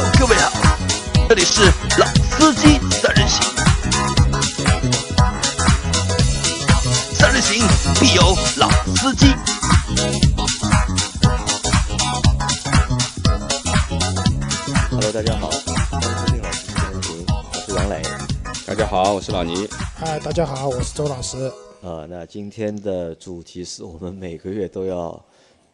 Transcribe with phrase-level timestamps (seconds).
[0.00, 0.78] Hello，各位好，
[1.28, 1.60] 这里是
[1.98, 3.42] 老司机三人行，
[7.12, 7.68] 三人行
[8.00, 9.26] 必有老司机。
[14.90, 15.50] Hello，大家好，
[15.90, 18.02] 欢迎收听老司机三人行，我是杨磊。
[18.66, 19.68] 大家好，我是老倪。
[19.96, 21.52] 嗨，大家好，我是周老师。
[21.82, 25.22] 呃，那今天的主题是我们每个月都要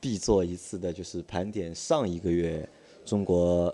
[0.01, 2.68] 必做一次的，就是盘点上一个月
[3.04, 3.73] 中国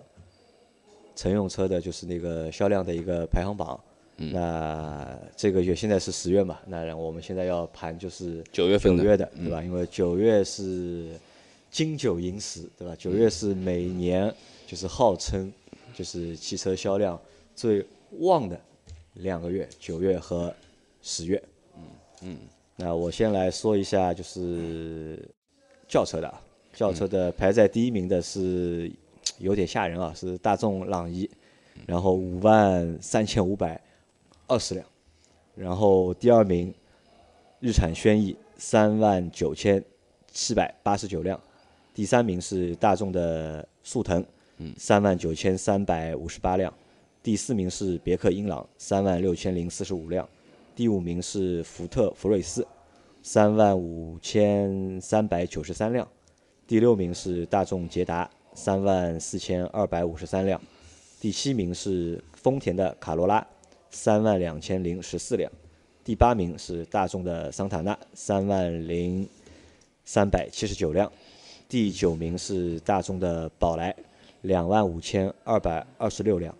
[1.23, 3.79] 乘用车的，就是那个销量的一个排行榜。
[4.17, 9.63] 那这个月现在是十月嘛，那我们现在要盘就是九月份的九月的，对吧？
[9.63, 11.11] 因为九月是
[11.71, 12.95] 金九银十，对吧？
[12.99, 14.33] 九月是每年
[14.67, 15.53] 就是号称
[15.95, 17.19] 就是汽车销量
[17.55, 17.85] 最
[18.19, 18.61] 旺的
[19.15, 20.53] 两个月，九月和
[21.03, 21.41] 十月。
[21.77, 21.83] 嗯
[22.23, 22.37] 嗯
[22.77, 25.19] 那我先来说一下，就是
[25.89, 26.41] 轿车的啊，
[26.75, 28.91] 轿车的排在第一名的是
[29.39, 31.29] 有点吓人啊，是大众朗逸，
[31.87, 33.81] 然后五万三千五百
[34.47, 34.87] 二十辆，
[35.55, 36.73] 然后第二名
[37.61, 39.83] 日产轩逸三万九千
[40.31, 41.41] 七百八十九辆，
[41.95, 44.25] 第三名是大众的速腾，
[44.77, 46.73] 三万九千三百五十八辆，
[47.23, 50.29] 第四名是别克英朗三万六千零四十五辆。
[50.75, 52.67] 第五名是福特福睿斯，
[53.23, 56.03] 三万五千三百九十三辆；
[56.67, 60.59] 第六名是大众捷达，三万四千二百五十三辆；
[61.21, 63.47] 第七名是丰田的卡罗拉，
[63.91, 65.51] 三万两千零十四辆；
[66.05, 69.29] 第八名是大众的桑塔纳，三万零
[70.05, 71.09] 三百七十九辆；
[71.69, 73.95] 第九名是大众的宝来，
[74.43, 76.53] 两万五千二百二十六辆；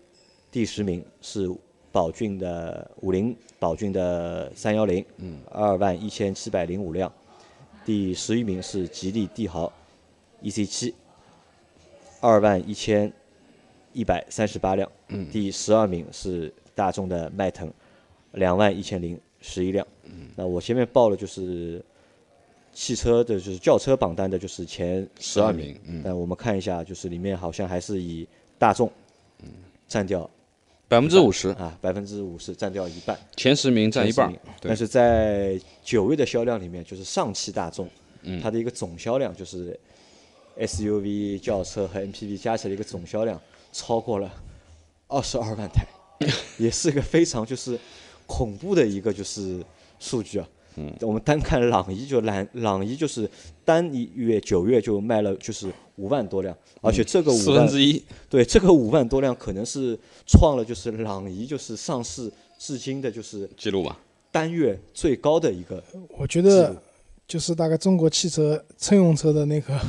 [0.51, 1.49] 第十名是
[1.91, 7.11] 宝骏的五菱宝骏的三幺零，嗯，二万一千七百零五辆。
[7.85, 9.71] 第十一名是吉利帝豪
[10.41, 10.95] EC 七，
[12.23, 13.11] 二万一千
[13.91, 14.89] 一百三十八辆。
[15.09, 17.69] 嗯，第十二名是大众的迈腾，
[18.31, 19.85] 两万一千零十一辆。
[20.05, 21.83] 嗯，那我前面报了就是
[22.71, 25.77] 汽车的，就是轿车榜单的，就是前十二名。
[25.85, 28.25] 嗯，那我们看一下，就是里面好像还是以
[28.57, 28.89] 大众，
[29.41, 29.49] 嗯，
[29.85, 30.29] 占掉
[30.87, 37.89] 百分之五十，啊，百分之五十占掉一半，前十名占一半但是在九月的销量里面，就是上汽大众，
[38.21, 38.39] 嗯。
[38.41, 39.77] 它的一个总销量就是
[40.57, 43.39] SUV 轿车和 MPV 加起来的一个总销量
[43.71, 44.31] 超过了
[45.07, 45.85] 二十二万台，
[46.57, 47.79] 也是一个非常就是
[48.25, 49.63] 恐怖的一个就是
[49.99, 50.47] 数据啊。
[50.75, 53.29] 嗯，我们单看朗逸就朗朗逸就是
[53.63, 63.99] 单一月九月就卖了就是五万多辆，而且这个五分之一，对，这个五万多辆可能是创了就是朗逸就是上市至今的就是记录吧。
[64.31, 66.75] 单月最高的一个我觉得
[67.27, 69.79] 就是大概中国汽车乘用车的那个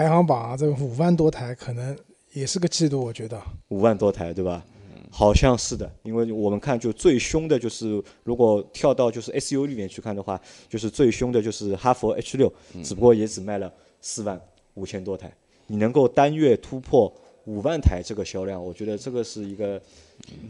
[0.00, 1.94] 排行榜啊，这个五万多台可能
[2.32, 3.38] 也是个季度，我觉得。
[3.68, 4.64] 五万多台，对吧？
[5.10, 10.40] 好像是的，因为我们看就最凶的就是，如果跳到就是 SUV 里面去看的话，
[10.70, 12.50] 就是最凶的就是哈弗 H 六，
[12.82, 14.40] 只不过也只卖了四万
[14.72, 15.30] 五千多台。
[15.66, 17.12] 你能够单月突破
[17.44, 19.78] 五万台这个销量，我觉得这个是一个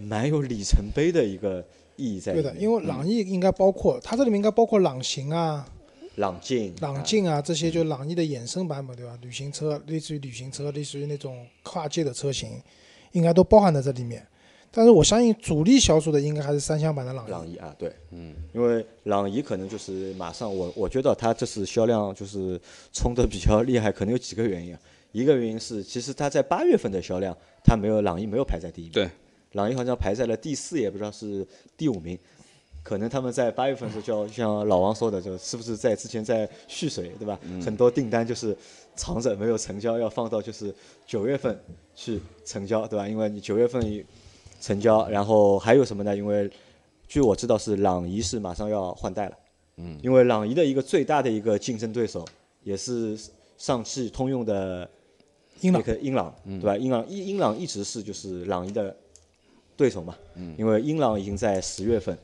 [0.01, 1.65] 蛮有里程碑的一个
[1.97, 2.35] 意义在。
[2.35, 5.67] 对的，因为朗逸应该包括它这里面应该包括朗行啊、
[6.21, 9.19] 朗境、朗境啊这些，就朗逸的衍生版本，对吧？
[9.23, 12.61] 旅行车，类似于旅行车，类似于那种跨界的车型，
[13.13, 14.25] 应该都包含在这里面。
[14.71, 17.31] 但是我相信主力销售的应该还是三厢版的朗逸。
[17.31, 22.61] 朗逸啊，对，嗯，因为朗逸可能就是马上我我觉得它这次销量就是
[22.93, 24.81] 冲的比较厉害，可能有几个原因啊。
[25.11, 29.11] 一个原因是，其实它在八月份的销量，它没有朗逸没有排在第一名，对，
[29.53, 31.45] 朗逸好像排在了第四，也不知道是
[31.77, 32.17] 第五名。
[32.83, 37.39] 可能他们在八月份的时候，就 像老王说的，就是不是在之前在蓄水，对吧？
[37.63, 38.57] 很多订单就是
[38.97, 40.75] 藏着没有成交，要放到就是
[41.07, 41.59] 九月份
[41.95, 43.07] 去成交，对吧？
[43.09, 44.05] 因为你九月份
[44.61, 46.17] 成交，然后还有什么呢？
[46.17, 46.51] 因为
[47.09, 49.37] 据我知道是朗逸是马上要换代了，
[49.77, 52.25] 嗯，因为朗逸的一个最大的一个竞争对手
[52.63, 53.19] 也是
[53.59, 54.89] 上汽通用的
[55.61, 56.77] 英朗那个英朗，对吧？
[56.77, 58.97] 英朗英英朗一直是就是朗逸的
[59.77, 62.17] 对手嘛，嗯，因为英朗已经在十月份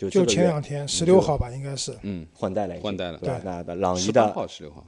[0.00, 1.94] 就就前两天，十六号吧，应该是。
[2.02, 3.18] 嗯，换代了，换代了。
[3.18, 4.86] 对那那朗逸十八的号、十六号，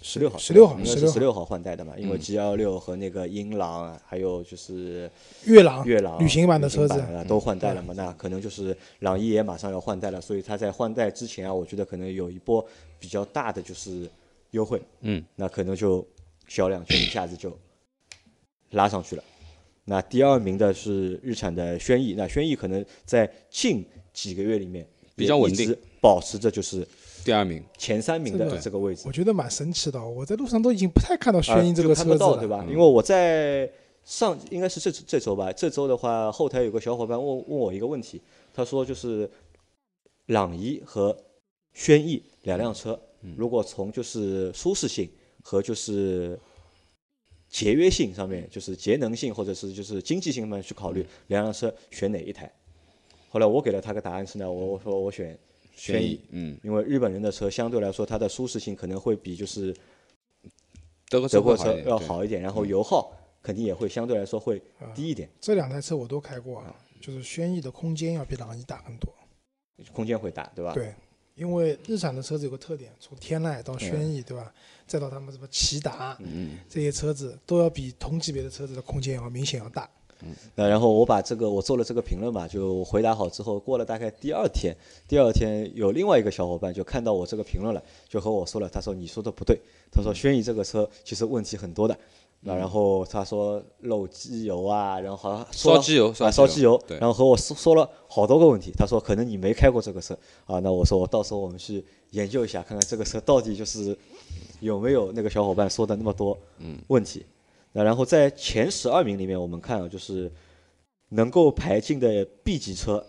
[0.00, 1.44] 十六号，十六号应该是十六号。
[1.44, 5.10] 换代的嘛，因为 G L 六和那个英朗啊，还有就是
[5.44, 12.66] 悦朗悦朗旅行版的车子都换代了嘛，那可能就是朗逸也马上要换代了，所以它在换代之前啊，我觉得可能有一波
[12.98, 14.08] 比较大的就是
[14.52, 16.06] 优惠，嗯，那可能就
[16.48, 17.54] 销量就一下子就
[18.70, 19.22] 拉上去了。
[19.86, 26.86] 那第二名的是日产的轩逸，那轩逸可能在近几个月里面比较稳定保持着就是
[27.24, 29.12] 第二名，前三名的这个位置我。
[29.12, 30.02] 觉得蛮神奇的。
[30.02, 32.64] 我在路上都已经不太看到啊轩逸这个车子了，看不到对吧？
[32.68, 33.70] 因为我在
[34.04, 38.20] 上应该是这这周吧，这周的话，后台有个小伙伴问问我一个问题，
[38.52, 39.30] 他说就是
[40.26, 41.16] 朗逸和
[41.72, 42.98] 轩逸两辆车，
[43.36, 45.08] 如果从就是舒适性
[45.42, 46.38] 和就是
[47.54, 52.52] 节约性上面，就是节能性或者是就是经济性上面去考虑，两辆车选哪一台？
[53.30, 55.38] 后来我给了他个答案是呢，我我说我选
[55.76, 59.72] 轩逸，嗯，因为日本人的车相对来说它的舒适性可能会比就是
[61.08, 64.60] 德国德国车要好一点，然后油耗肯定也会相对来说会
[64.92, 69.14] 低一点，这两台车我都开过啊，就是轩逸的空间要比朗逸大很多。
[69.92, 70.72] 空间会大，对吧？
[70.74, 70.92] 对，
[71.34, 74.52] 因为日产的车子有个特点，从天籁到轩嗯逸，对吧？
[74.86, 79.88] 再到他们什么骐达嗯，这些车子，都要比同级别的车子的空间要明显要大。
[80.54, 84.74] 那然后我把这个我做了这个评论嘛，就回答好之后，过了大概第二天，
[85.08, 89.58] 第二天有另外一个小伙伴就看到我这个评论了，就和我说了，他说你说的不对，
[89.90, 91.98] 他说轩逸这个车其实问题很多的。
[92.46, 98.70] 那然后他说漏机油啊，然后好像烧机油啊烧机油，然后和我说说了好多个问题。
[98.76, 100.14] 他说可能你没开过这个车
[100.44, 103.96] 啊，那我说我到时候我们去研究一下，看看这个车到底就是
[104.60, 106.38] 有没有那个小伙伴说的那么多
[106.88, 107.24] 问题。
[107.72, 110.30] 那然后在前十二名里面，我们看啊，就是
[111.08, 113.04] 能够排进的 B 级车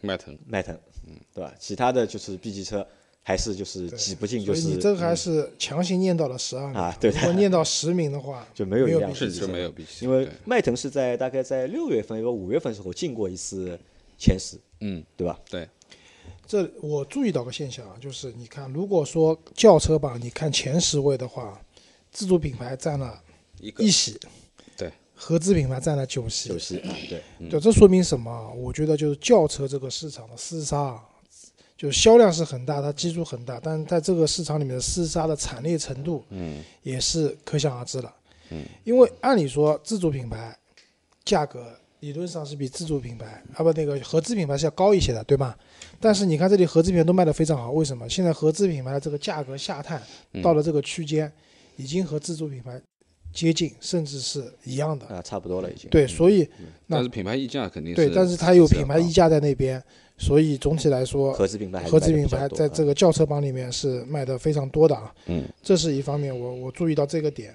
[0.00, 0.74] 迈腾，迈腾，
[1.06, 1.54] 嗯对吧？
[1.60, 2.86] 其他的就是 B 级车
[3.26, 13.80] 还是就是挤不进，就是你这个还是强行念到了十二名啊对如果念到十名的话， 就没有一辆比是就没有 B 级，因为迈腾是在大概在六月份，因为五月份的时候进过一次
[14.18, 15.40] 前十，嗯，对吧？
[15.48, 15.66] 对，
[16.46, 21.58] 这我注意到个现象啊，就是你看，如果说轿车榜你看前十位的话，
[22.12, 23.18] 自主品牌占了
[23.58, 24.20] 一一席，
[24.76, 26.76] 对，合资品牌占了九席九，席，
[27.08, 28.50] 对，对，这说明什么啊？
[28.50, 31.02] 我觉得就是轿车这个市场的厮杀啊，
[31.76, 38.14] 就是销量是很大，它基数很大，但是在这个市场里面的厮杀的惨烈程度，嗯，也是可想而知了。
[38.50, 40.56] 嗯，因为按理说自主品牌
[41.24, 45.58] 价格理论上是比自主品牌啊不那个合资品牌是要高一些的，对吧？
[45.98, 48.08] 但是你看这里合资品牌都卖得非常好，为什么？
[48.08, 51.32] 现在合资品牌的这个价格下探嗯到了这个区间，
[51.76, 52.80] 已经和自主品牌
[53.34, 55.04] 接近，甚至是一样的。
[55.06, 55.90] 啊，差不多了已经。
[55.90, 56.48] 对，所以
[56.86, 59.82] 那但是品牌溢价肯定对，但是它有品牌溢价在那边，
[60.16, 65.12] 所以总体来说，合资品牌合资品牌在这个轿车榜里面是卖的非常多的啊。
[65.26, 67.54] 嗯，这是一方面，我我注意到这个点。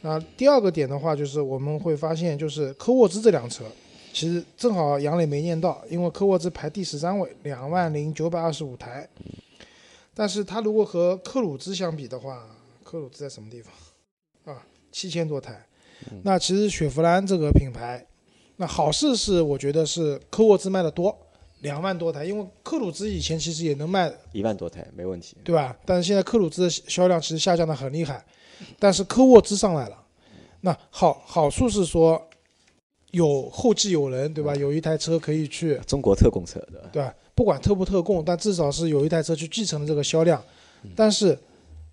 [0.00, 3.64] 那第二个点的话，就是我们会发现，就是科沃兹这辆车，
[4.12, 9.08] 其实正好杨磊没念到，因为科沃兹排第十三位，两万零九百二十五台。
[10.14, 12.46] 但是它如果和克鲁兹相比的话，
[12.82, 14.54] 克鲁兹在什么地方？
[14.54, 15.64] 啊，七千多台。
[16.22, 18.04] 那其实雪佛兰这个品牌，
[18.56, 21.16] 那好事是我觉得是科沃兹卖的多，
[21.60, 25.36] 两万多台，因为克鲁兹以前其实也能卖一万多台没问题。
[25.44, 25.76] 对吧？
[25.84, 28.24] 但是现在克鲁兹的销量其实下降的很厉害，
[28.78, 30.04] 但是科沃兹上来了，
[30.60, 32.20] 那好好处是说
[33.10, 34.54] 有后继有人，对吧？
[34.54, 37.14] 有一台车可以去，中国特供车的，对吧？
[37.34, 40.42] 不管特不特供，但至少是有一台车去继承了这个销量。
[40.94, 41.36] 但是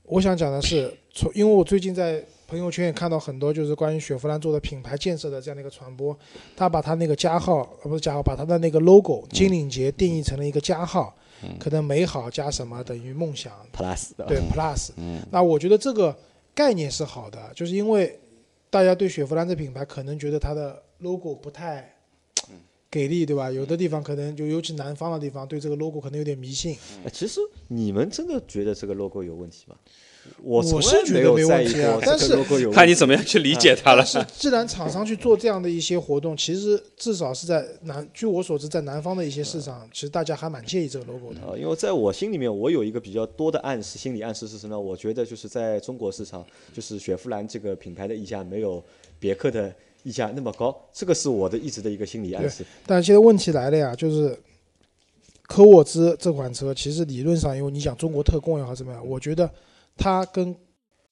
[0.04, 6.18] 我想讲的是，从因为我最近在朋友圈也看到很多就是关于雪佛兰做的品牌建设的这样的一个传播，
[6.56, 11.16] 他把他那个加号呃不是加号，把他的那个 logo 金领结定义成了一个加号，
[11.60, 15.22] 可能美好加什么等于梦想，plus，对 plus，嗯。
[15.32, 16.16] 那我觉得这个
[16.54, 18.20] 概念是好的，就是因为
[18.70, 21.96] 大家对雪佛兰这品牌可能觉得它的 logo 不太
[22.92, 23.52] 给力，对吧？
[23.52, 26.78] 有的地方可能就尤其南方的地方对这个 logo 可能有点迷信。
[27.04, 29.75] 呃其实你们真的觉得这个 logo 有问题吗？
[30.41, 32.36] 我从我是来没有觉得没在意问题啊过但是。
[32.72, 34.05] 看你怎么样去理解它了。
[34.05, 41.39] 是既然厂商去做这样的一些活动，其实至少是在南，据我所知，在南方的一些市场，其实大家还蛮介意这个 logo 的。
[41.41, 44.79] 啊，因为在我心里面，我有一个比较多的暗示，心理暗示是什么呢？
[44.79, 48.84] 我觉得就是在中国市场，就是雪佛兰这个品牌的溢价没有
[49.20, 52.63] 别克的溢价那么高，这个是我的一直的一个心理暗示。
[52.86, 54.38] 但现在问题来了呀，就是
[55.48, 59.50] 科沃兹这款车，其实理论上，因为你讲中国特供也好怎么样，我觉得
[59.98, 60.56] 它跟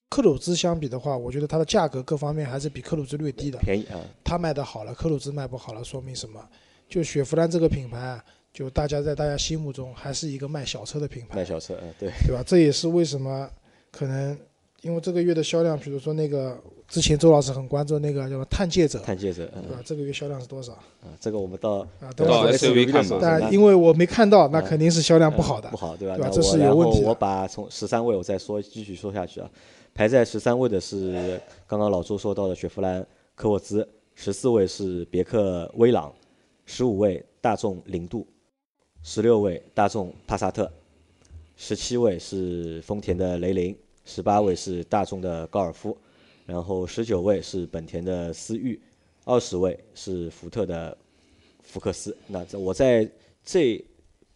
[0.10, 3.58] 科鲁兹相比的话，我觉得它的价格各方面还是比科鲁兹略低的。
[3.60, 6.48] 便宜啊，它卖的好了，科鲁兹卖不好了，说明什么？
[6.88, 8.24] 就雪佛兰这个品牌啊，
[8.54, 12.44] 就大家在大家心目中还是一个卖小车的品牌卖，小车，嗯，对，对吧？
[12.46, 13.50] 这也是为什么
[13.90, 14.38] 可能
[14.82, 16.62] 因为这个月的销量，比如说那个
[16.94, 19.82] 之前周老师很关注那个叫什么探界者，探界者，嗯对吧？
[19.84, 22.14] 这个月销量是多少啊，这个我们到啊？
[22.16, 25.78] 到等会儿 SUV 看吧的时候但因为我没看到，那嗯肯定是销量不好的嗯不。
[25.78, 26.16] 好，对吧？
[26.18, 29.50] 对吧这是有问题的后我把从十三位我再说继续说下去啊，
[29.96, 36.14] 排在十三位的是刚刚老周说到的雪佛兰科沃兹，十四位是别克威朗，
[36.68, 38.24] 十五位大众凌渡，
[39.02, 40.72] 十六位大众帕萨特，
[41.56, 45.98] 十七位是丰田的雷凌，十八位是大众的高尔夫，
[46.46, 48.80] 然后十九位是本田的思域，
[49.26, 50.98] 二十位是福特的
[51.62, 52.16] 福克斯。
[52.28, 53.10] 那在我在
[53.44, 53.84] 这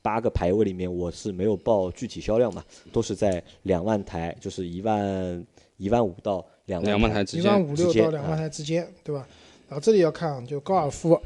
[0.02, 5.46] 八个排位里面，我是没有报具体销量嘛，都是在两万台，就是一万
[5.76, 9.28] 一万五到两两万台之间一万五六到两万啊台之间，对吧？
[9.68, 11.20] 然后这里要看，就高尔夫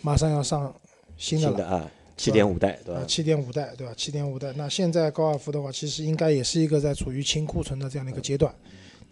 [0.00, 0.74] 马上要上
[1.18, 3.00] 新的了新的啊，七点五代对吧，？
[3.02, 3.92] 啊七点五代，对吧？
[3.94, 8.54] 七点五代，那现在高尔夫的话，其实应该也是一个在处于清库存的这样的一个阶段，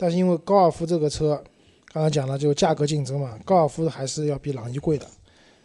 [0.00, 1.44] 但是因为高尔夫这个车，
[1.92, 5.06] 刚才讲了就价格竞争嘛，高尔夫还是要比朗逸贵的，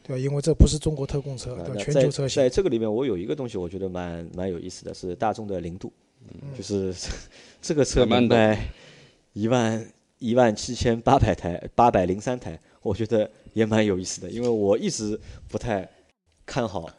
[0.04, 0.22] 对吧？
[0.22, 1.76] 因为这不是中国特供车，对吧？
[1.82, 5.94] 全球车型在这个里面，我有一个东西，我觉得蛮蛮有意思的，是大众的零度，
[6.28, 6.94] 嗯就是
[7.62, 8.60] 这个车卖
[9.32, 9.88] 一万
[10.20, 15.90] 一万七千八百台，八百零三台，我觉得也蛮有意思的，因为我一直不太
[16.46, 16.90] 看好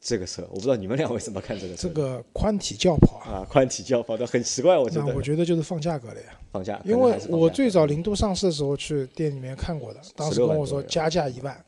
[0.00, 1.86] 这个车，我不知道你们两位怎么看这个车。
[1.86, 5.06] 这个宽体轿跑啊，啊，宽体轿跑的很奇怪，我觉得。
[5.06, 6.28] 那我觉得就是放价格了呀。
[6.50, 11.62] 放价，因为我最早零度上市的时候去店里面看过的，当时跟我说加价一万，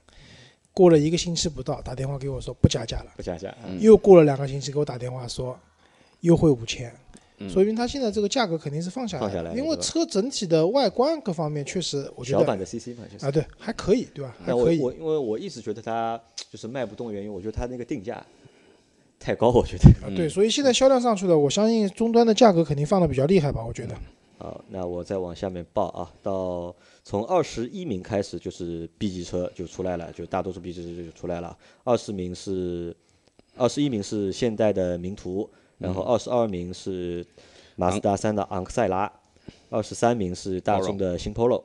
[0.72, 3.78] 过了一个星期不到，打电话给我说不加价了，不加价，嗯。
[3.80, 5.58] 又过了两个星期给我打电话说
[6.20, 6.90] 优惠五千，
[7.46, 14.34] 嗯说明它现在这个价格肯定是放下来放下来因为车整体的外观各方面确实我觉得小版的 CC 嘛，就是啊对还可以对吧？
[14.38, 16.20] 还但我可以，我因为我一直觉得它
[16.50, 18.24] 就是卖不动的原因，我觉得它那个定价
[19.18, 19.88] 太高，我觉得。
[20.04, 23.94] 啊对，所以现在销量上去了，我相信终端的价格肯定放的比较厉害吧，我觉得。
[24.38, 31.56] 好，那我再往下面报啊，到从二十一名开始就是 B 级车就出来了，就大多数 B 级车就出来了。
[31.84, 32.94] 二十名是
[33.56, 35.48] 二十一名是现代的名图，
[35.82, 37.26] 然后二十二名是
[37.74, 39.12] 马自达三的昂克赛拉，
[39.68, 41.64] 二十三名是大众的新 Polo，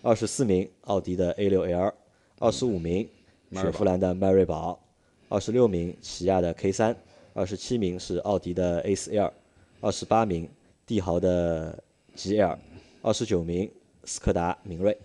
[0.00, 1.92] 二十四名奥迪的 A 六 L，
[2.38, 3.06] 二十五名
[3.52, 4.80] 雪佛兰的迈锐宝，
[5.28, 6.96] 二十六名起亚的 K 三，
[7.34, 9.30] 二十七名是奥迪的 A 四 L，
[9.80, 10.48] 二十八名
[10.86, 11.82] 帝豪的
[12.16, 12.56] GL，
[13.02, 13.70] 二十九名
[14.04, 14.96] 斯柯达明锐，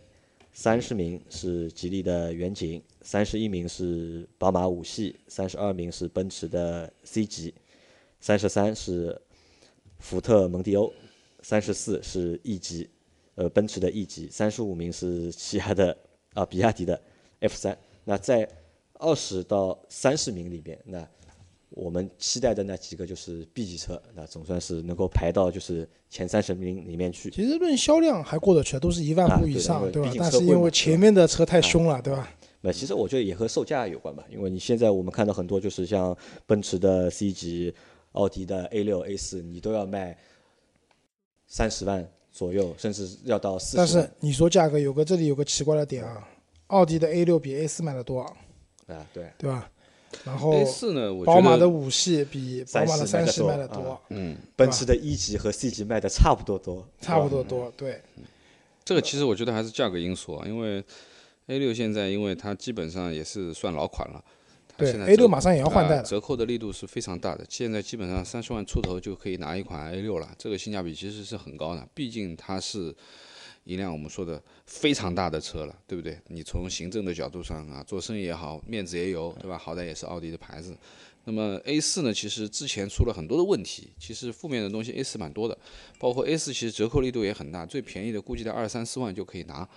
[0.53, 7.53] 三十名是吉利的远景，三十一名是宝马五系，三十二名是奔驰的 C 级，
[8.25, 9.15] 三十三是
[9.99, 10.91] 福特蒙迪欧，
[11.43, 12.89] 三十四是 E 级，
[13.35, 15.95] 呃，奔驰的 E 级，三十五名是起亚的
[16.33, 16.99] 啊，比亚迪的
[17.41, 17.77] F 三。
[18.03, 18.49] 那在
[18.93, 21.07] 二十到三十名里边，那
[21.69, 27.29] 我们期待的那几个就是 B 级车，那总算是能够排到就是前三十名里面去。
[27.29, 32.27] 其实论销量还过得去，都是一万啊部以上，对吧但是因为前面的车太凶了，对吧？
[32.61, 36.17] 那其实我觉得也和售价有关吧，因为你现在我们看到很多就是像
[36.47, 37.71] 奔驰的 C 级、
[38.15, 40.17] 奥迪的 A 六、A 四，你都要卖
[41.47, 43.77] 三十万左右，甚至要到四十。
[43.77, 46.27] 但是你说价格有个这里有个奇怪的点啊，
[46.67, 48.21] 奥迪的 A 六比 A 四卖的多，
[48.87, 49.69] 啊，对，对吧？
[50.23, 58.01] 然后 A 四呢，我宝马，的五系比宝马的三系卖的30卖得多多，嗯，奔驰的一级和 C 级卖的差不多多，差不多多，对。
[58.85, 60.81] 这个其实我觉得还是价格因素啊，因为
[61.47, 64.44] A 六现在因为它基本上也是算老款了，它
[64.77, 67.45] 对 A 六马上也要换代了，啊折扣的力度是非常大的。
[67.49, 72.93] 现在基本上三十万出头就可以拿一款 A 六了，这个性价比其实是很高的，毕竟它是
[73.63, 76.19] 一辆我们说的非常大的车了，对不对？
[76.27, 79.57] 你从行政的角度上啊，做生意也好，面子也有，对吧？
[79.57, 80.75] 好歹也是奥迪的牌子。
[81.27, 85.57] 那么 A 四呢，其实之前出了很多的问题，其实负面的东西 A 四蛮多的，
[85.97, 89.67] 包括 A 四其实折扣力度也很大，最便宜的估计在二三四万就可以拿。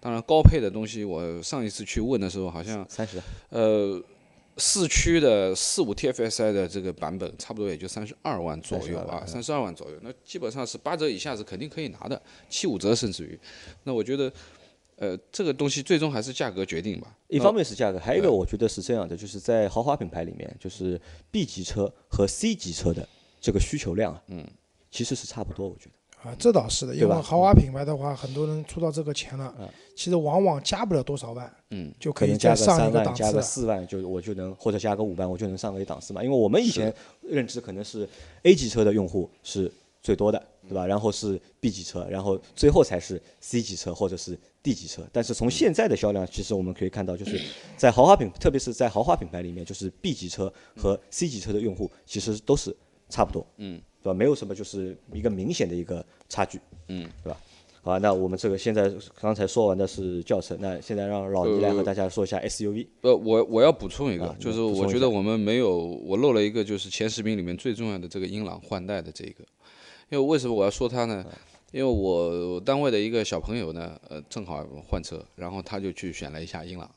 [0.00, 4.00] 当然高配的东西，我上一次去问的时候好像三十，呃，
[4.58, 13.38] 四驱的四五 TFSI 的这个版本，差不多也就三十二万左右啊，三十二万左右，那基本上是八折以下是肯定可以拿的，七五折甚至于。
[13.84, 14.32] 那我觉得，
[14.96, 17.16] 呃，这个东西最终还是价格决定吧。
[17.28, 21.00] 一方面是价格，还有一个我觉得是这样的，就是在豪华品牌里面，就是
[21.30, 23.08] B 级车和 C 级车的
[23.40, 24.46] 这个需求量啊，嗯，
[24.90, 25.97] 其实是差不多，我觉得。
[26.22, 29.54] 啊，这倒是的，因为豪华品牌的话，很多人出到这个钱了，
[29.94, 33.48] 其实往往加不了多少万，嗯，就可以加再上一个三万，加个档次。
[33.48, 36.22] 四万，就我就能或者加个五万，我就能上个一档次嘛。
[36.22, 38.08] 因为我们以前认知可能是
[38.42, 39.70] A 级车的用户是
[40.02, 40.86] 最多的，对吧？
[40.86, 45.02] 然后是 B 级车，然后最后才是 C 级车或者是 D 级车。
[45.12, 47.40] 但是从现在的销量，其实我们可以看到，就是
[47.76, 52.74] 在豪华品，特别是在豪华品牌里面，就是 B 级车和 C 级车的用户其实都是
[53.08, 54.14] 差不多，嗯，对吧？
[54.14, 57.38] 没有什么就是一个明显的一个差距，嗯，对吧？
[57.82, 62.86] 好吧，那我们这个现在刚才说完的是轿车，那现在让老倪来和大家说一下 SUV。
[63.02, 69.44] 呃，我我要补充一个，啊就是我觉得我们没有，我漏了一个，就是前十名里面最重要的这个英朗换代的这个，
[70.10, 71.24] 因为为什么我要说它呢？
[71.70, 76.90] 因为我单位的一个小朋友呢，呃，正好换车，然后他就去选了一下英朗，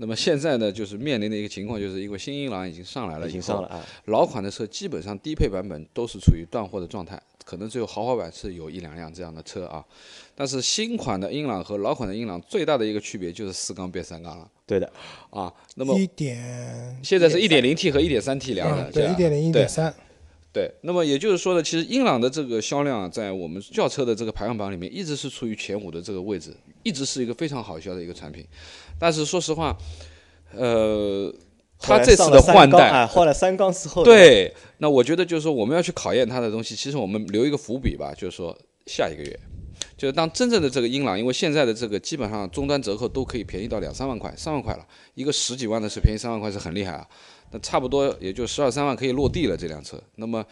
[0.00, 9.84] 那么现在呢，就是面临的一个情况，就是因为新英朗已经上来了，已经上了，啊，老款的车基本上低配版本都是处于断货的状态，可能只有豪华版是有一两辆这样的车啊。
[10.36, 14.48] 但是新款的英朗和老款的英朗最大的一个区别就是四缸变三缸了。
[14.64, 14.88] 对的，
[15.30, 15.52] 啊。
[15.74, 19.12] 那么一点现在是一点零 T 和一点三 T 两个，嗯，对，吧？
[19.12, 19.92] 一点零、一对点三，
[20.58, 28.44] 对，那么也就是说呢，其实英朗的这个销量啊，在我们轿车的这个排行榜里面，一直是处于前五的这个位置，一直是一个非常好销的一个产品。
[28.98, 29.78] 但是说实话，
[30.52, 31.32] 呃，
[31.78, 39.38] 它这次的换代，啊，换了三缸之后，，对，那我觉得就是说我们要去考验它的东西，其实我们留一个伏笔吧，就是说下一个月，
[39.98, 47.06] 就是当真正的这个英朗，因为现在的这个基本上终端折扣都可以便宜到两三万块、三万块了，一个十几万的是便宜三万块是很厉害啊，
[47.50, 50.00] 那差不多也就十二三万可以落地了这辆车。
[50.14, 50.44] 那么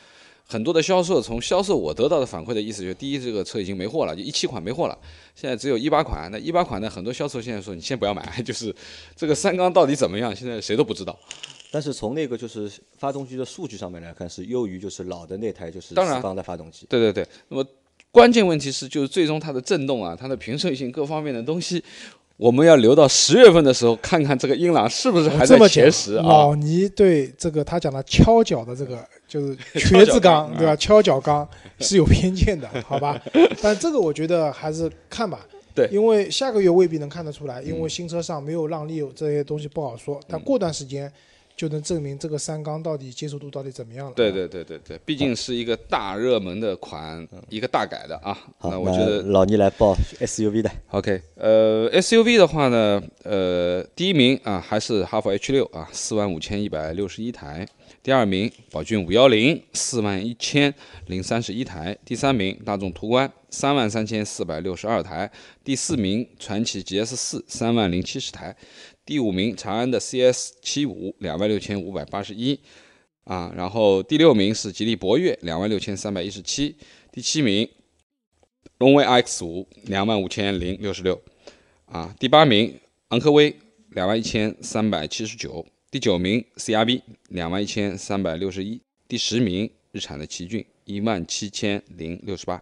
[0.49, 4.99] 很多的销售从销售我得到的反馈的意思就是，第一这个车已经没货了，就一七款没货了，
[5.37, 8.75] 现在只有一八款，那一八款呢很多销售现在说你先不要买， 就是
[9.15, 11.17] 这个三缸到底怎么样，现在谁都不知道。
[11.71, 16.87] 但是从那个就是发动机的数据上面来看，是优于就是老的那台就是四缸的发动机。
[16.89, 17.65] 对对对，那么
[18.11, 21.83] 关键问题是，就是最终它的震动啊，它的平顺性各方面的东西，
[22.37, 26.23] 我们要留到十月份的时候看看这个英朗是不是还在这么讲前十，啊？
[26.23, 30.75] 老倪对这个他讲的敲脚的这个就是瘸子缸缸，对吧？
[30.77, 31.47] 敲脚钢
[31.81, 33.21] 是有偏见的，好吧？
[33.63, 35.47] 但这个我觉得还是看吧。
[35.75, 40.19] 对因为下个月未必能看得出来，因为新车上没有让利这些东西不好说。
[40.27, 41.13] 但过段时间
[41.57, 44.13] 就能证明这个三缸到底接受度到底怎么样了。
[44.15, 48.37] 对对对对对，毕竟是一个大热门的款，一个大改的啊。
[48.59, 57.67] 好，那我觉得老倪来报 SUV 的，OK，呃，SUV 的话呢，呃，第一名啊还是哈弗 H 六啊，四万五千一百六十一台。
[58.03, 60.73] 第二名宝骏五幺零，四万一千
[61.07, 61.97] 零三十一台。
[62.05, 65.29] 第三名大众途观，三万三千四百六十二台。
[65.65, 68.55] 第四名传祺 GS 四，三万零七十台。
[69.07, 72.59] 第五名长安的 CS 七五，两万六千五百八十一。
[73.23, 76.77] 啊，然后第六名是吉利博越，两万六千三百一十七。
[77.11, 77.69] 第七名
[78.79, 81.21] 荣威 RX 五，两万五千零六十六。
[81.87, 82.79] 啊，第八名
[83.09, 83.55] 昂科威
[83.91, 92.61] 两万一千三百七十九，第九名 CRV 两万一千三百六十一，第十名日产的奇骏一万七千零六十八。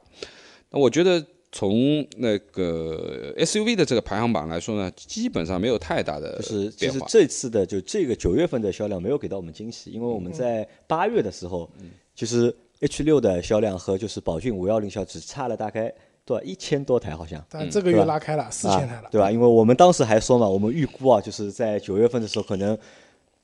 [0.71, 6.99] 那我觉得从那个 SUV 的这个排行榜来说呢，基本上没有太大的就是其实。
[7.07, 11.71] 这次的就这个九月份的销量没有给到我们惊喜，因为我们在八月的时候，
[12.17, 17.41] 其实 H 六的销量和就是宝骏五幺零销只差了大概多少一千多台好像。
[17.49, 19.31] 但这个月拉开了四千台了，啊对吧？
[19.31, 22.77] 因为我们当时还说嘛，我们预估啊，就是在九月份的时候，可能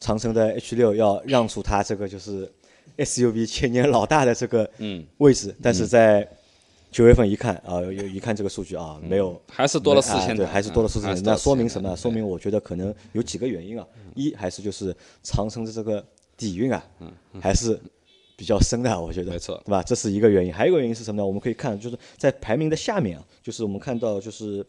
[0.01, 2.51] 长城的 H 六要让出它这个就是
[2.96, 5.07] SUV 千年老大的这个嗯。
[5.18, 6.29] 位置，但是在
[6.90, 9.40] 九月份一看啊，有一看这个数据啊，没有。
[9.48, 13.87] 还是多了四千台，还是多了四千那了4000说明什么说明我觉得可能有几个原因啊。
[14.14, 16.05] 一还是就是长城的这个
[16.37, 16.83] 底蕴啊，
[17.40, 17.79] 还是
[18.37, 19.31] 比较深的，我觉得。
[19.33, 19.83] 没错对吧？
[19.83, 20.53] 这是一个原因。
[20.53, 21.26] 还有一个原因是什么呢？
[21.26, 24.66] 我们可以看，就是在排名的下面啊，就是我们看到就是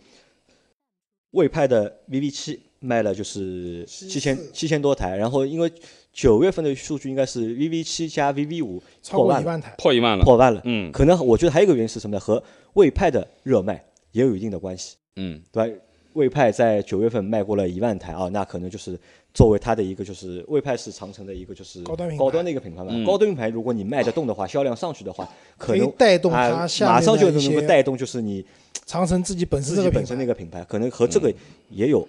[1.32, 5.72] 魏派的 VV 七卖了就是七千74七千多台，然后因为
[6.12, 9.76] 九月份的数据应该是 VV 七加 VV 五超破万了，过一万台。
[9.78, 10.24] 破一万了。
[10.26, 10.60] 破万了。
[10.66, 12.20] 嗯可能我觉得还有一个原因是什么呢？
[12.20, 14.96] 和魏派的热卖也有一定的关系。
[15.16, 15.76] 嗯，对吧？
[16.14, 19.00] 魏派在九月份卖过了一万台啊，那可能就是
[19.34, 22.90] 作为它的一个就是魏派是长城的一个就是高端高端的一个品牌嘛。
[22.92, 28.44] 嗯高端品牌如果你卖得动的话，销量上去的话，可能带动啊它马上就能够带动就是你
[28.86, 31.34] 长城自己本身自己本身那个品牌，可能和这个
[31.70, 32.06] 也有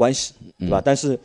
[0.00, 0.80] 关系，对吧？
[0.82, 1.18] 但是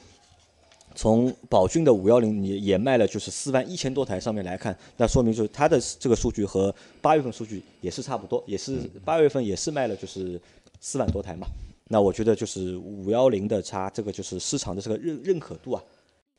[0.93, 10.39] 从宝骏的五幺零你也卖了就是四万一千多台上面来看，那说明就是它的这个数据和八月份数据也是差不多，也是八月份也是卖了就是
[10.81, 11.47] 四万多台嘛。
[11.87, 15.81] 那我觉得就是五幺零的差这个就是市场的这个认认可度啊，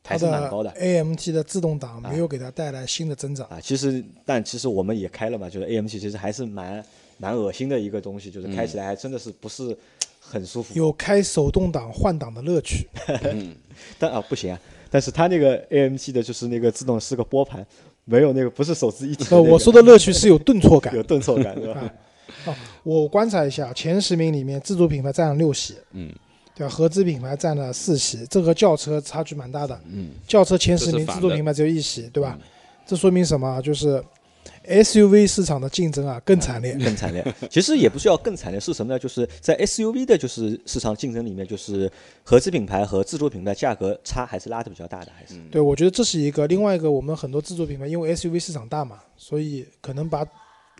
[0.03, 0.69] 还是蛮高的。
[0.71, 3.47] AMT 的自动挡没有给它带来新的增长。
[3.47, 6.83] 啊，其实但其实我们也开了嘛，就是 AMT 其实还是蛮
[7.17, 9.75] 蛮恶心的一个东西，就是开起来还真的是不是
[10.29, 10.73] 很舒服。
[10.75, 12.87] 有开手动挡换挡的乐趣，
[13.97, 14.59] 但啊不行啊，
[14.89, 17.65] 但是它那个 AMG 的就是那个自动是个拨盘，
[18.05, 21.01] 没有那个不是手自一体的呃，那个、我说的乐趣是有顿挫感有。
[21.03, 21.79] 顿挫感，对吧？
[22.45, 26.11] 啊，哦，我观察一下，前十名里面自主品牌占了六席，嗯，
[26.53, 26.69] 对吧？
[26.73, 29.79] 合资品牌占了四席，这和轿车差距蛮大的。
[29.89, 32.37] 嗯，轿车前十名自主品牌只有一席，对吧？
[32.85, 33.61] 这说明什么啊？
[33.61, 34.03] 就是
[34.67, 36.73] SUV 市场的竞争啊更惨烈。
[36.83, 37.25] 更惨烈。
[37.49, 38.99] 其实也不是要更惨烈，是什么呢？
[38.99, 41.91] 就是在 SUV 的就是市场竞争里面，就是
[42.23, 45.39] 合资品牌和自主品牌价格差还是拉的比较大的，还是。
[45.49, 46.45] 对，我觉得这是一个。
[46.47, 50.25] 另外一个，我们很多自主品牌因为 SUV 市场大嘛，所以可能把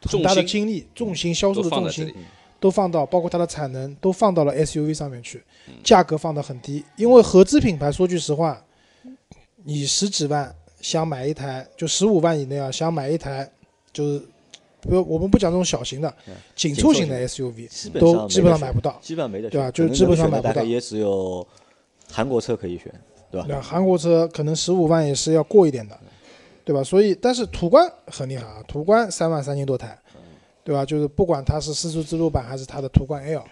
[0.04, 2.14] 很大的精力、重心、销售的重心。
[2.60, 5.44] 都放到，包括它的产能都放到了 SUV 上面去，
[5.84, 6.84] 价格放得很低。
[6.96, 8.60] 因为合资品牌说句实话，
[9.64, 13.48] 你十几万想买一台，就十五万以内啊，想买一台
[13.98, 14.22] 就是。
[14.80, 16.14] 不，我们不讲这种小型的，
[16.56, 17.68] 紧凑型的 SUV
[18.00, 18.98] 都基本上买不到。
[19.02, 21.46] 基本上没得，对吧就基本上买不到也只有
[22.12, 22.94] 韩国车可以选，
[23.32, 23.48] 对吧？
[23.50, 26.00] 那韩国车可能十五万也是要过一点的，
[26.64, 26.84] 对吧？
[26.84, 29.98] 所以，但是途观很厉害啊，途观三万三千多台，
[30.64, 30.86] 对吧？
[30.86, 33.44] 就是不管它是丝绸之路版还是它的途观 L，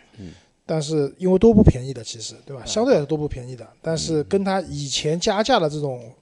[0.63, 2.63] 但是因为都不便宜的，其实对吧？
[2.65, 6.13] 相对来说都不便宜的，但是跟它以前加价的这种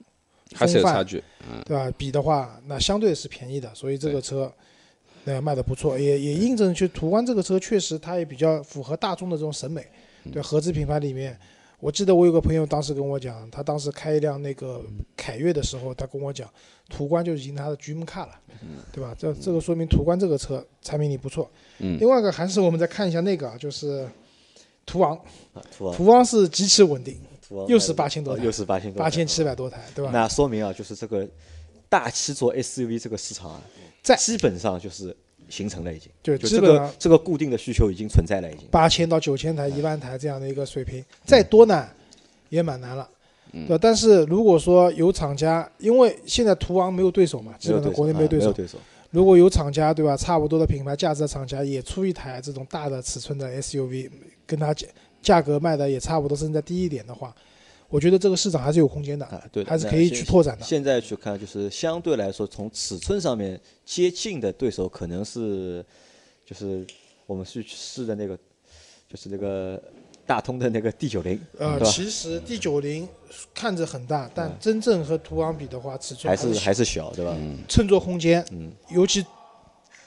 [0.52, 1.22] 还是有差距。
[1.50, 1.90] 嗯，对吧？
[1.96, 4.52] 比的话，那相对是便宜的，所以这个车，
[5.24, 9.86] 呃，卖的不错，也也印证去途观这个车确实它也比较符合大众的这种审美。
[10.32, 11.38] 对，合资品牌里面，
[11.80, 14.82] 我记得我有个朋友当时跟我讲，他当时开一辆那个
[15.16, 16.48] 凯越的时候，他跟我讲，
[16.88, 18.30] 途观就已经他的 dream car 了，
[18.90, 19.14] 对吧？
[19.18, 21.50] 这这个说明途观这个车产品力不错。
[21.78, 24.08] 嗯另外一个还是我们再看一下那个啊，就是
[24.86, 25.20] 途昂，
[25.94, 30.10] 途昂是极其稳定，途又是八千多又是八千多台，八千七百多台，对吧？
[30.12, 31.26] 那说明啊，就是这个
[31.88, 33.62] 大七座 SUV 这个市场啊，
[34.02, 35.16] 在基本上就是
[35.48, 38.66] 形成了已经，就就这个这个固定的需求已经存在了已经。
[38.70, 41.86] 八千到九千台、一万台这样的一个水平，再多呢
[42.48, 43.08] 也蛮难了，
[43.52, 43.78] 对吧？
[43.80, 48.78] 但是如果说有厂家，因为现在途昂没有对手嘛，基本上国内没有对手啊没有对手，
[49.10, 54.10] 如果有厂家对吧，差不多的品牌价值的厂家也出一台这种大的尺寸的 SUV，
[54.46, 54.74] 跟它
[55.24, 57.34] 价价格卖的也差不多，甚至再低一点的话，
[57.88, 60.64] 我觉得这个市场还是有空间的，啊，对的，还是可以去拓展的。
[60.64, 65.84] 现在去看，就是相对来说，从尺寸上面接近的对手，可能是
[66.46, 66.86] 就是
[67.26, 68.36] 我们去试的那个，
[69.08, 69.82] 就是那个
[70.26, 73.08] 大通的那个 D 九零，呃，其实 D 九零
[73.52, 77.36] 看着很大，但真正和途昂比的话，尺寸还是是还是小，对吧？
[77.68, 79.24] 乘坐空间，嗯尤其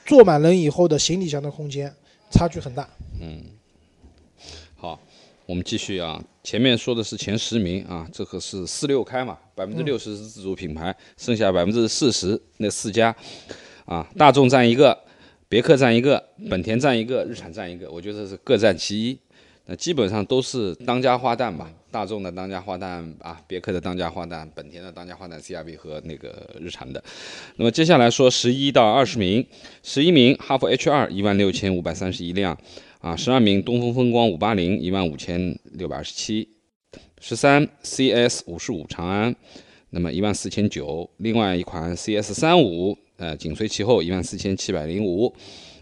[0.06, 1.92] 坐满人以后的行李箱的空间
[2.30, 2.88] 差距很大。
[3.20, 3.44] 嗯
[4.80, 5.00] 好，
[5.48, 6.22] 我们继续啊。
[6.44, 13.16] 前面说的是前十名啊，这个是四六开嘛，百分之六十是自主品牌，剩下百分之四十那四家
[13.86, 15.04] 啊，大众占一个，
[15.48, 19.18] 别克占一个，本田占一个，日产占一个，我觉得是各占其一。
[19.64, 27.02] 那基本上都是当家花旦吧，大众的当家花旦啊，别克的当家花旦，本田的当家花旦 CRV 和那个日产的。
[27.56, 29.46] 那么接下来说十一到二十名，
[29.82, 32.58] 十一名哈弗 H 二一万六千五百三十一辆，
[33.00, 36.48] 啊，十二名东风风光五八零一万五千六百二十七，
[37.20, 39.34] 十三 CS 五十五长安，
[39.90, 45.34] 那么一万四千九，另外一款 CS 三五，呃，紧随其后一万四千七百零五，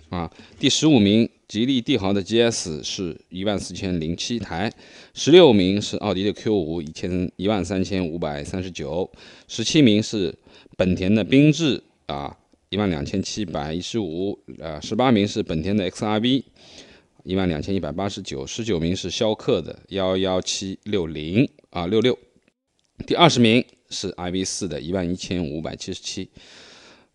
[0.08, 4.72] 啊，第十五名吉利帝豪的 GS 是一万四千零七台，
[5.14, 9.10] 十六名是奥迪的 Q 五一千一万三千五百三十九，
[9.48, 10.34] 十七名是
[10.76, 12.36] 本田的缤智啊。
[12.68, 16.42] 一万两千七百一十五，呃，十八名是本田的 XRV，
[17.22, 22.18] 一万两千一百八十九，十九名是逍客的幺幺七六零啊六六，
[23.06, 26.28] 第二十名是 iV 四的一万一千五百七十七。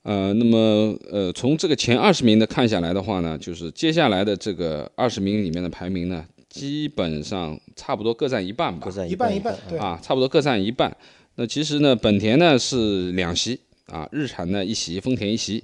[0.04, 10.96] 呃，那么呃，从这个前二十名的看下来的话呢，就是接下来的这个二十名里面的排名呢，基本上差不多各占一半吧各，占一半半一半对啊，差不多各占一半。
[11.36, 15.64] 那其实呢，本田呢是两席啊，日产呢一席，丰田一席，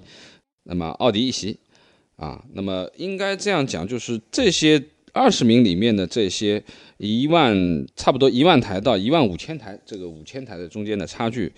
[0.63, 1.58] 那么奥迪一席
[2.15, 2.43] 啊。
[2.54, 4.82] 那么应该这样讲，就是这些
[5.13, 6.63] 二十名里面的这些
[6.97, 11.52] 一万，差不多一万台到一万五千台，这个五千台的中间的差距，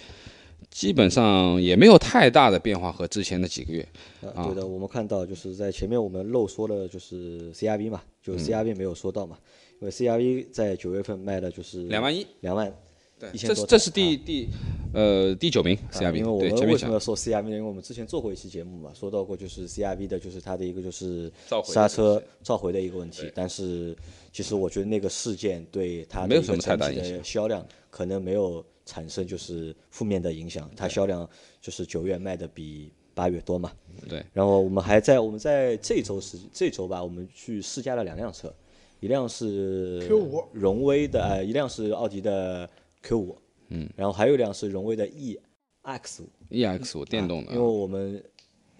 [0.69, 3.87] 基本上也没有太大的变化和之前的几个月。
[4.35, 9.37] 啊，对的，我们看到就是在前面我们漏说了，就是 CRV 嘛，就 CRV 没有说到嘛，
[9.81, 12.73] 因为 CRV 在九月份卖的就是两万一，两万
[13.19, 14.47] 对这是这是第第
[14.93, 17.49] 呃第九名啊 CRV，因为我为什么要说 CRV 呢？
[17.49, 23.29] 因为我们之前做过一期节目嘛，说到过就是 CRV 的，就是它的一个就是回刹车召回的一个问题。
[23.35, 23.93] 但是
[24.31, 31.29] 其实我觉得那个事件对它没有什么太的一个整体大影响的销量可能没有产生就是负面的影响，它销量
[31.61, 33.71] 就是九月卖的比八月多嘛。
[34.07, 34.25] 对。
[34.33, 38.51] 然后我们还在我们在这周时这周吧，我们去试驾了两辆车，
[38.99, 42.67] 一辆是 Q 五荣威的，呃，一辆是奥迪的
[43.03, 45.39] Q 五，嗯，然后还有一辆是荣威的 E
[45.83, 46.27] X 五。
[46.49, 48.23] EX 五电动的啊因为我们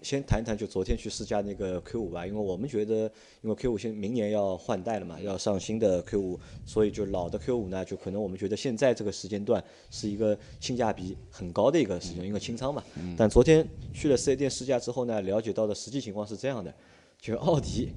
[0.02, 3.10] 先谈一谈就昨天去试驾那个 Q 五吧，因为我们觉得，
[3.42, 12.82] 因为 Q 五现明年要换代了嘛，要上新的 Q 五，所以就老的 Q 五呢，就可能我们觉得现在这个时间段是一个性价比很高的一个时间，因为清仓嘛。
[13.16, 16.74] 但昨天去了四 S 店试驾之后呢，了解到的实际情况是这样的，
[17.20, 17.90] 就奥迪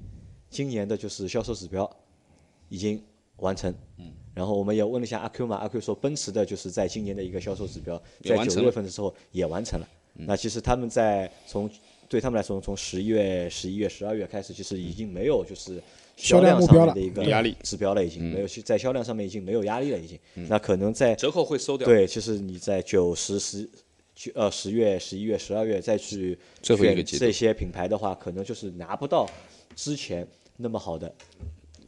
[0.50, 1.89] 今年的就是销售指标
[2.70, 3.02] 已经
[3.38, 3.74] 完成。
[4.36, 9.88] 然后我们也问了一下阿 Q 嘛，阿 Q 说奔驰的就是在今年的一个销售指标，在九月份的时候也完成了。
[10.16, 11.70] 那其实他们在从
[12.13, 15.82] 对他们来说，从十一月、十一月、十二月开始，其实已经没有就是
[16.15, 20.19] 销量量目标了上面的一个压力指标了，已经没有在销量上面已经没有压力了，已经。
[20.47, 21.88] 那可能在折扣会收掉。
[21.88, 23.67] 对，其实你在九十十
[24.13, 29.28] 九呃十月、十一月、十二月再去选最后一个这些品牌的话，可能就是拿不到
[29.76, 31.12] 之前那么好的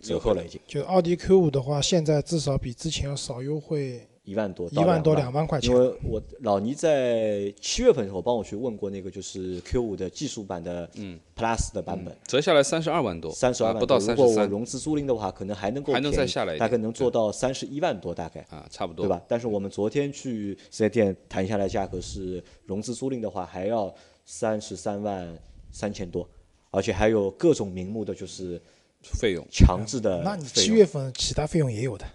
[0.01, 5.79] 折扣了，已经就奥迪 Q 五的话，现在至少比之前要少优惠一万多，一万多两两万块钱因。
[5.79, 12.15] 为我老倪在七月份的时候帮我去问过那个就是 Q 五的技术版的嗯 Plus 的版本。
[12.27, 18.41] 折下来三十二万多，三十二万啊不到多如果我三十三融资租赁的话，可能还能够还能再下来大概能做到三十一万多，大概。
[18.49, 19.09] 啊，差不多对？
[19.09, 19.21] 吧？
[19.27, 23.93] 但是我们昨天去四 S 店谈下来价格是融资租赁的话，还要
[24.25, 25.38] 三十三万
[25.71, 26.27] 三千多，
[26.71, 28.59] 而且还有各种名目的就是
[29.03, 32.05] 费用强制的那你七月份其他费用也有的，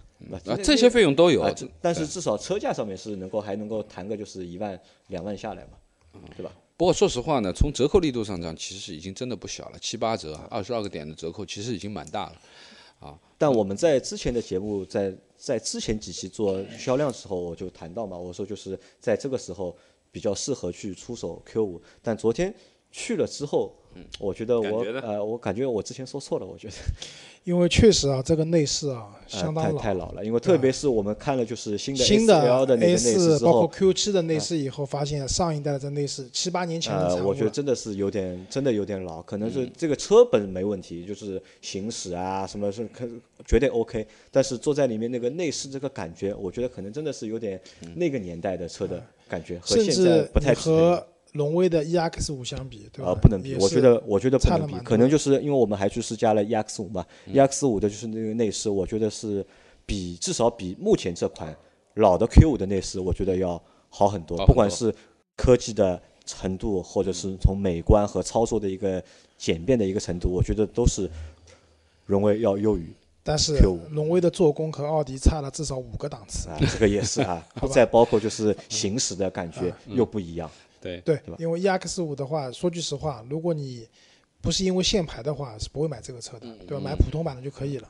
[0.45, 5.71] 啊，这些费用都有啊，但是至少车价上面是能够还能够谈个就是一万两万下来嘛，
[6.35, 6.51] 对吧？
[6.77, 12.41] 不过说实话呢，从折扣力度上讲，其实已经真的不小了，七八折，二十二个点的折扣，其实已经蛮大了。
[12.99, 19.75] 啊但我们在之前的节目，在在之前几期做销量的时候，我就谈到嘛，我说就是在这个时候
[20.11, 21.81] 比较适合去出手 Q 五。
[22.03, 22.53] 但昨天
[22.91, 23.73] 去了之后，
[24.19, 26.73] 我觉得我呃，我感觉我之前说错了，我觉得
[27.43, 29.81] 因为确实啊，这个内饰啊相当老。
[29.81, 37.25] 太老了，因为特别是我们看了就是新的新 S L 的那个 A 内饰四包括，Q 七的内饰以后，发现上一代的这内饰七八年前的。
[37.25, 43.07] 我觉得真的是有点，真的有点老，可能嗯是这个车本没问题，就是行驶啊什么是可
[43.47, 47.59] 绝对 OK，但是坐在里面那个内饰这个感觉，我觉得可能真的是有点
[47.95, 50.61] 那个年代的车的感觉，和现在不太匹配。
[50.61, 53.11] 和荣威的 EX 五相比，对吧？
[53.11, 59.45] 啊，不能比，我觉得，我觉得不能比，可能就是因为我们还去试驾了 EX 五嘛，EX 嗯五的就是那个内饰，我觉得是
[59.85, 61.55] 比至少比目前这款
[61.95, 64.93] 老的 Q 五的内饰，我觉得要好很多，很多不管是
[65.35, 69.01] 科技的程度，或者是从美观和操作的一个
[69.37, 71.09] 简便的一个程度，我觉得都是
[72.05, 76.49] 荣威要优于但是 Q5 荣威的做工和奥迪差了至少五个档次。
[76.49, 83.87] 啊，这个也是啊 再包括就是行驶的感觉又不一样，对，对对，因为 EX 五的话，说句实话，如果你
[84.41, 86.83] 不是因为限牌的话，是不会买这个车的，对吧？
[86.83, 87.87] 买普通版的就可以了，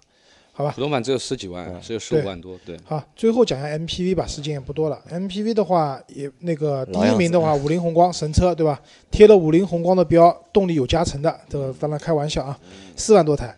[0.51, 0.82] 好吧普？
[0.82, 5.01] 通版只有十几万，只有十五万多，对，好，最后讲一下 MPV 吧，时间也不多了。
[5.10, 8.82] MPV 的话，也那个第一名的话，五菱宏光神车，对吧？
[9.10, 12.60] 贴了五菱宏光的标，动力有加成的，这个当然开玩笑啊，
[12.97, 13.56] 四万多台。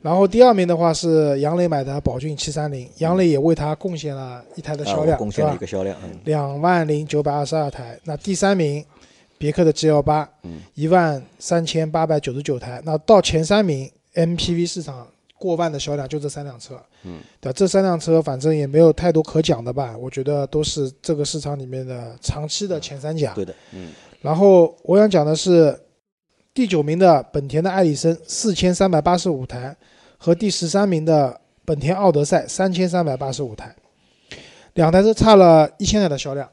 [0.00, 7.98] 然后第二名的话是杨磊买的宝骏七三零，杨磊也为他贡献了一台的啊，销量，啊贡献了一个销量，嗯，两万零九百二十二台。
[8.04, 8.84] 那第三名，
[9.36, 10.28] 别克的 G L 八，
[10.74, 12.80] 一万三千八百九十九台。
[12.84, 19.96] 那到前三名，MPV 市场过万的销量就这三辆车，嗯，对，这三辆车反正也没有太多可讲的吧？
[19.98, 23.32] 我觉得都是这个市场里面的长期的前三甲。
[23.34, 25.78] 对的，嗯然后我想讲的是，
[26.58, 29.76] 第九名的本田的艾力绅四千三百八十五台，
[30.16, 33.72] 和第十三名的本田奥德赛三千三百八十五台，
[34.74, 36.48] 两台车差了一千台的销量，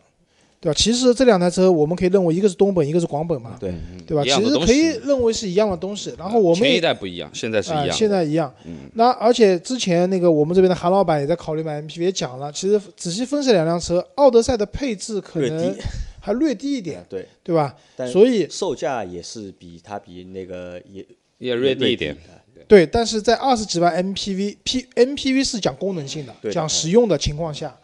[0.61, 0.77] 对吧？
[0.77, 3.73] 其实这两台车我们可以认为一个是东本，一个是广本嘛，对，
[4.05, 4.23] 对吧？
[4.23, 6.13] 其实可以认为是一样的东西。
[6.19, 8.53] 然后我们前一代不一样，现在是一啊、样的，现在一样。
[8.93, 15.81] 那而且之前那个我们这边的韩老板也在考虑买 MPV，也讲了，其实仔细分析两辆车，奥德赛的配置可能低
[16.25, 17.75] 还略低一点，对，对吧？
[18.11, 21.05] 所以售价也是比它比那个也
[21.37, 27.77] 也略低一点，啊对，但是在二十几万 MPV P MPV 是讲功能性的，对的讲实用的情况下，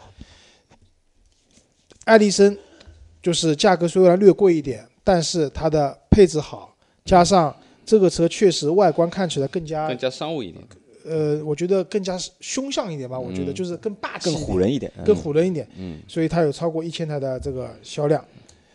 [2.06, 2.58] 爱丽绅
[3.22, 6.76] 就是价格虽然略贵一点，但是它的配置好，
[7.06, 10.66] 加上这个车确实外观看起来更加更加商务一点。
[11.06, 15.68] 呃，我觉得更加凶相一点吧，我觉得就是更霸气更，唬人一点，更嗯唬人一点。
[15.78, 18.24] 嗯，所以它有超过一千台的这个销量。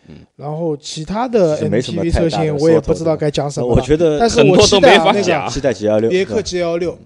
[0.09, 0.17] 嗯。
[0.37, 3.67] 然后其他的其实没什么 MPV 太大的车型我也不知道该讲什么。
[3.67, 5.51] 我觉得但是我很多都没期待啊那个法讲。
[5.51, 6.99] 期待 G 别克 G 幺六，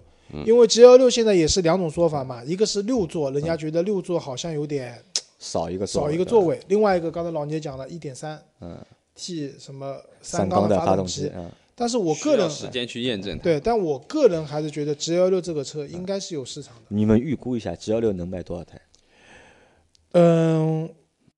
[0.45, 4.99] 因为 G 幺六现在也是两种说法嘛，一个是六座，人家觉得六座好像有点
[5.39, 8.77] 少一个座少一个座位，另外一个刚才老聂讲了，一点三嗯。
[9.13, 11.51] T 什么三缸的发动机，嗯，
[11.81, 13.43] 但是我个人时间去验证它。
[13.43, 16.83] 对，但我个人还是觉得 G 幺六这个车应该是有市场的。
[16.89, 18.79] 你们预估一下 G 幺六能卖多少台？
[20.13, 20.91] 嗯，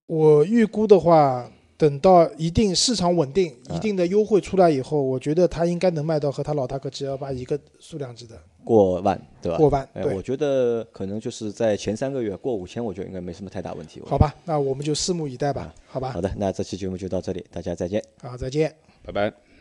[0.06, 9.58] 我预估的话，等到一定市场稳定、啊一定的优惠出来以后，我觉得它应该能卖到和它老大哥 G 幺八一个数量级的过万，对吧？
[9.58, 9.88] 过万。
[9.94, 14.02] 哎，对我，觉得可能就是在前三个月过五千，我觉得应该没什么太大问题。
[14.04, 15.72] 好吧，那我们就拭目以待吧。
[15.86, 18.02] 好吧好，的，那这期节目就到这里，大家再见。
[18.20, 18.74] 好，再见。
[19.04, 19.51] 拜拜。